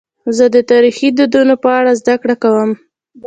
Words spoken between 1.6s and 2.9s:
په اړه زدهکړه کوم.